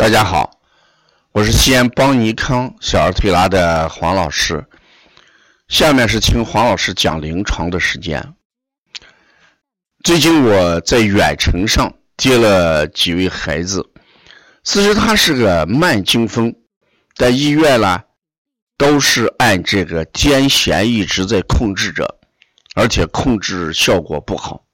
[0.00, 0.58] 大家好，
[1.32, 4.64] 我是西安邦尼康小儿推拿的黄老师。
[5.68, 8.34] 下面是听黄老师讲临床的时间。
[10.02, 13.86] 最近我在远程上接了几位孩子，
[14.62, 16.54] 其实他是个慢惊风，
[17.14, 18.00] 在医院呢
[18.78, 22.18] 都是按这个癫痫一直在控制着，
[22.74, 24.64] 而且控制效果不好。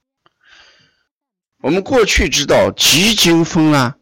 [1.63, 3.97] 我们过去知道急惊风啊。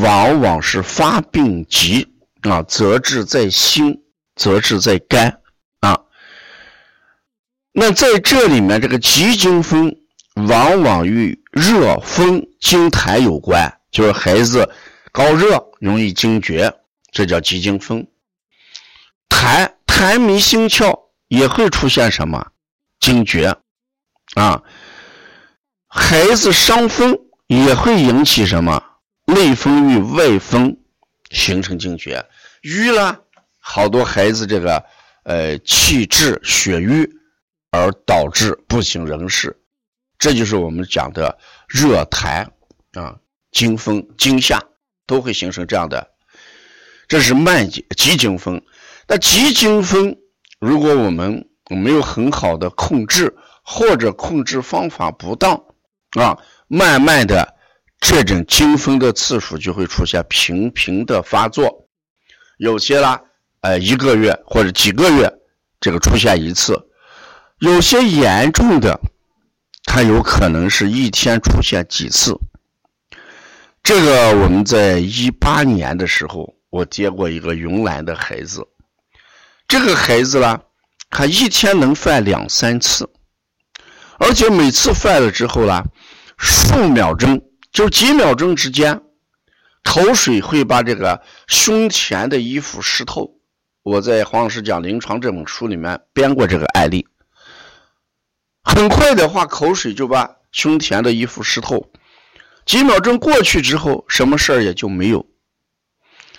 [0.00, 2.06] 往往是发病急
[2.42, 4.02] 啊，则治在心，
[4.36, 5.40] 则治在肝
[5.80, 5.98] 啊。
[7.72, 9.96] 那在这里面，这个急惊风
[10.34, 14.70] 往往与热风惊痰有关，就是孩子
[15.10, 16.72] 高热容易惊厥，
[17.10, 18.06] 这叫急惊风。
[19.28, 22.52] 痰痰迷心窍也会出现什么
[23.00, 23.56] 惊厥
[24.34, 24.62] 啊？
[25.88, 28.84] 孩子伤风也会引起什么？
[29.34, 30.76] 内风与外风
[31.30, 32.26] 形成惊厥，
[32.62, 33.20] 瘀了，
[33.58, 34.84] 好多孩子这个
[35.22, 37.08] 呃气滞血瘀，
[37.70, 39.56] 而导致不省人事，
[40.18, 42.48] 这就是我们讲的热痰
[42.94, 43.16] 啊、
[43.52, 44.60] 惊风、惊吓
[45.06, 46.10] 都会形成这样的，
[47.06, 48.60] 这是慢急急惊风。
[49.06, 50.16] 那急惊风，
[50.58, 55.62] 如果我们没有很好的控制，或者控制方法不当
[56.18, 56.36] 啊，
[56.66, 57.59] 慢慢的。
[58.00, 61.86] 这种惊风的次数就会出现频频的发作，
[62.56, 63.20] 有些啦，
[63.60, 65.30] 呃，一个月或者几个月
[65.80, 66.88] 这个出现一次，
[67.58, 68.98] 有些严重的，
[69.84, 72.34] 它有可能是一天出现几次。
[73.82, 78.66] 这个我们在一八年的时候，我接过一个云南的孩子，
[79.68, 80.58] 这个孩子呢，
[81.10, 83.08] 他一天能犯两三次，
[84.18, 85.84] 而且每次犯了之后呢，
[86.38, 87.40] 数秒钟。
[87.72, 89.02] 就几秒钟之间，
[89.84, 93.36] 口水会把这个胸前的衣服湿透。
[93.82, 97.06] 我在黄老师讲临床这本书里面编过这个案例。
[98.62, 101.90] 很快的话，口水就把胸前的衣服湿透。
[102.66, 105.26] 几秒钟过去之后，什么事儿也就没有。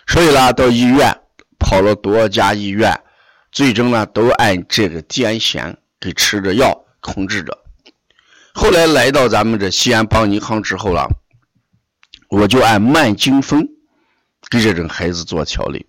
[0.05, 1.21] 所以呢，到医院
[1.57, 3.01] 跑了多家医院，
[3.51, 7.57] 最终呢都按这个癫痫给吃着药控制着。
[8.53, 11.09] 后来来到咱们这西安邦尼康之后了。
[12.31, 13.67] 我就按慢惊风
[14.49, 15.85] 给这种孩子做调理。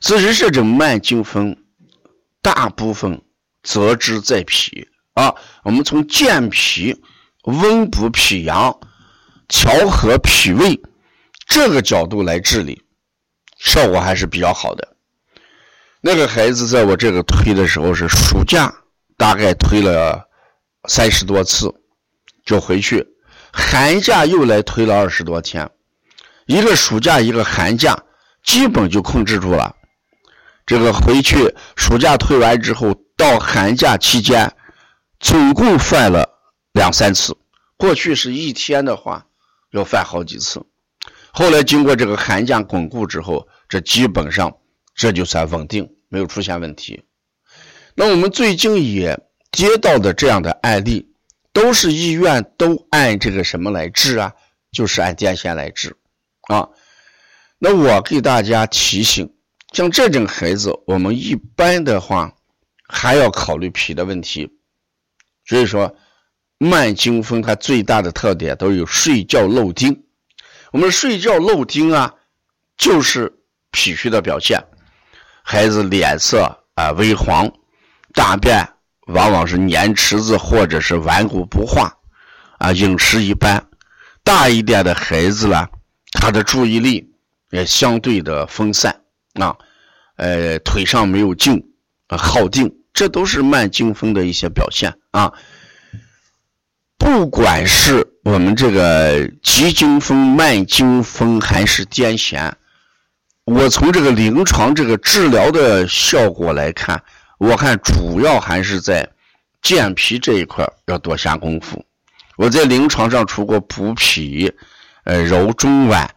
[0.00, 1.56] 其实这种慢惊风
[2.42, 3.22] 大部分
[3.62, 5.34] 则之在脾啊。
[5.64, 7.02] 我们从健脾、
[7.44, 8.78] 温补脾阳、
[9.48, 10.78] 调和脾胃
[11.46, 12.82] 这个角度来治理，
[13.58, 14.94] 效果还是比较好的。
[16.02, 18.74] 那个孩子在我这个推的时候是暑假，
[19.16, 20.28] 大概推了
[20.86, 21.74] 三十多次，
[22.44, 23.06] 就回去。
[23.52, 25.70] 寒假又来推了二十多天，
[26.46, 28.04] 一个暑假一个寒假，
[28.42, 29.76] 基本就控制住了。
[30.64, 34.54] 这个回去暑假推完之后，到寒假期间，
[35.20, 36.28] 总共犯了
[36.72, 37.36] 两三次。
[37.76, 39.26] 过去是一天的话，
[39.70, 40.64] 要犯好几次。
[41.30, 44.56] 后来经过这个寒假巩固之后，这基本上
[44.94, 47.04] 这就算稳定，没有出现问题。
[47.94, 49.20] 那我们最近也
[49.50, 51.11] 接到的这样的案例。
[51.52, 54.32] 都是医院都按这个什么来治啊？
[54.72, 55.94] 就是按癫痫来治，
[56.48, 56.66] 啊，
[57.58, 59.34] 那我给大家提醒，
[59.70, 62.32] 像这种孩子，我们一般的话
[62.88, 64.50] 还要考虑脾的问题。
[65.44, 65.94] 所以说，
[66.56, 70.04] 慢惊风它最大的特点都有睡觉漏丁。
[70.70, 72.14] 我们睡觉漏丁啊，
[72.78, 73.30] 就是
[73.70, 74.58] 脾虚的表现。
[75.42, 77.52] 孩子脸色啊微黄，
[78.14, 78.71] 大便。
[79.06, 81.96] 往往是粘池子或者是顽固不化，
[82.58, 83.66] 啊，饮食一般。
[84.22, 85.66] 大一点的孩子呢，
[86.12, 87.10] 他的注意力
[87.50, 89.00] 也相对的分散
[89.34, 89.56] 啊，
[90.16, 91.60] 呃，腿上没有劲，
[92.08, 95.32] 耗定，这都是慢惊风的一些表现啊。
[96.96, 102.52] 不管是我们这个急惊风、慢惊风还是癫痫，
[103.44, 107.02] 我从这个临床这个治疗的效果来看。
[107.42, 109.10] 我看主要还是在
[109.62, 111.84] 健脾这一块要多下功夫。
[112.36, 114.52] 我在临床上除过补脾、
[115.02, 116.08] 呃揉中脘、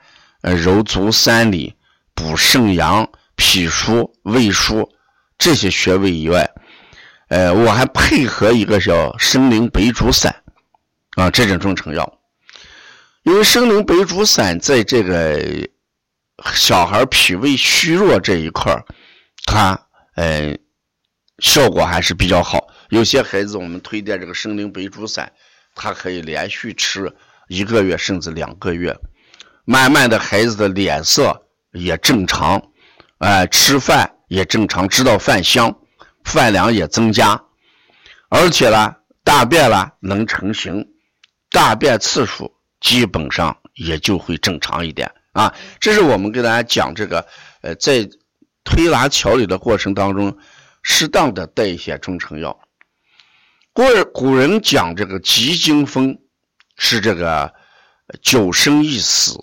[0.41, 1.73] 呃揉足三里、
[2.13, 4.87] 补肾阳、脾腧、胃腧
[5.39, 6.47] 这些穴位以外，
[7.29, 10.43] 呃我还配合一个叫生灵白术散
[11.15, 12.19] 啊这种中成药，
[13.23, 15.67] 因为生灵白术散在这个
[16.53, 18.79] 小孩脾胃虚弱这一块
[19.47, 20.55] 它呃。
[21.39, 22.67] 效果还是比较好。
[22.89, 25.31] 有些孩子，我们推荐这个生灵白术散，
[25.73, 27.13] 他可以连续吃
[27.47, 28.95] 一个月甚至两个月，
[29.65, 32.71] 慢慢的孩子的脸色也正常，
[33.17, 35.75] 哎，吃饭也正常，知道饭香，
[36.23, 37.43] 饭量也增加，
[38.29, 40.87] 而且呢，大便呢能成型，
[41.51, 45.53] 大便次数基本上也就会正常一点啊。
[45.79, 47.27] 这是我们给大家讲这个，
[47.61, 48.07] 呃，在
[48.63, 50.37] 推拿调理的过程当中，
[50.85, 52.57] 适当的带一些中成药。
[53.73, 53.83] 古
[54.13, 56.19] 古人讲这个急惊风
[56.77, 57.53] 是这个
[58.21, 59.37] 九生一死，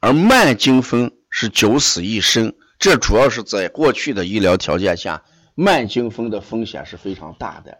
[0.00, 1.10] 而慢惊风。
[1.34, 5.24] 是九死一生，这主要是在过去的医疗条件下，
[5.54, 7.78] 慢惊风的风险是非常大的，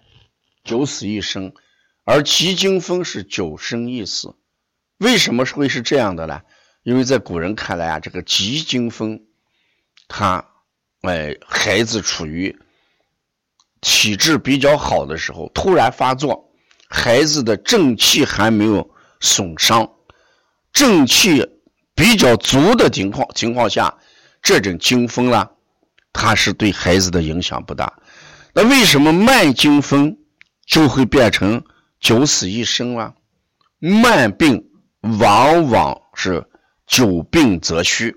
[0.64, 1.52] 九死一生，
[2.04, 4.34] 而急惊风是九生一死。
[4.96, 6.40] 为什么会是这样的呢？
[6.82, 9.20] 因为在古人看来啊，这个急惊风，
[10.08, 10.48] 他，
[11.02, 12.56] 哎，孩子处于
[13.80, 16.52] 体质比较好的时候突然发作，
[16.88, 18.90] 孩子的正气还没有
[19.20, 19.88] 损伤，
[20.72, 21.48] 正气。
[21.94, 23.94] 比较足的情况情况下，
[24.40, 25.50] 这种惊风呢，
[26.10, 27.92] 它是对孩子的影响不大。
[28.54, 30.16] 那为什么慢惊风
[30.66, 31.62] 就会变成
[32.00, 33.14] 九死一生了？
[33.78, 34.70] 慢病
[35.20, 36.42] 往往是
[36.86, 38.16] 久病则虚，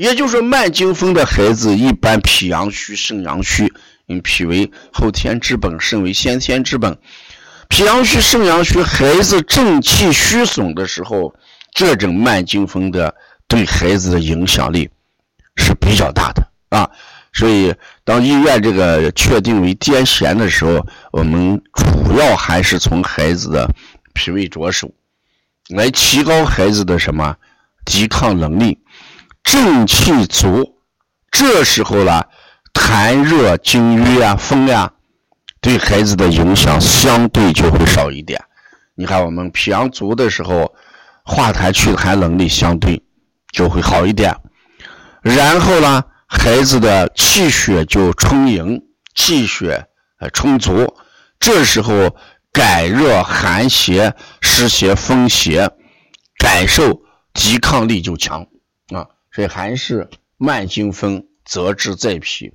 [0.00, 3.70] 也就是说，慢惊风的孩子一般脾阳虚、肾阳虚。
[4.06, 6.96] 因脾为后天之本，肾为先天之本。
[7.68, 11.34] 脾阳虚、肾阳虚，孩子正气虚损的时候。
[11.74, 13.14] 这种慢惊风的
[13.46, 14.88] 对孩子的影响力
[15.54, 16.90] 是比较大的啊，
[17.32, 17.72] 所以
[18.02, 23.72] 当医院这个确定为癫痫的时候，我们主要还是从孩子的
[24.14, 24.90] 脾胃着手，
[25.68, 27.36] 来提高孩子的什么
[27.84, 28.76] 抵抗能力，
[29.50, 30.78] 正气足。
[31.28, 32.22] 这时候呢，
[32.72, 34.92] 痰热惊瘀啊、风呀，
[35.60, 38.40] 对孩子的影响相对就会少一点。
[38.94, 40.72] 你看，我们脾阳足的时候。
[41.22, 43.04] 化痰祛痰能力相对
[43.52, 44.34] 就会好一点，
[45.22, 48.82] 然后呢，孩子的气血就充盈，
[49.14, 49.86] 气血
[50.18, 50.96] 呃充足，
[51.38, 52.16] 这时候
[52.50, 55.70] 改热寒邪、湿邪、风邪
[56.36, 57.00] 感受
[57.32, 58.44] 抵抗力就强，
[59.32, 62.54] 所以还是慢惊风则治在脾，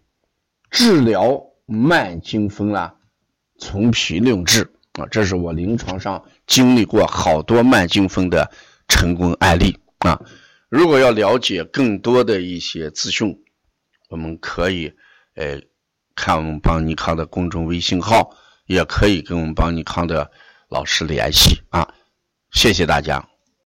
[0.69, 2.95] 治疗慢惊风啦，
[3.59, 4.71] 从脾论治。
[4.93, 8.49] 啊，这是我临床上经历过好多慢惊风的
[8.87, 10.21] 成功案例啊！
[10.69, 13.43] 如果要了解更多的一些资讯，
[14.07, 14.93] 我们可以
[15.35, 15.61] 呃
[16.15, 18.37] 看我们邦尼康的公众微信号，
[18.67, 20.31] 也可以跟我们邦尼康的
[20.69, 21.93] 老师联系啊！
[22.53, 23.34] 谢谢大家。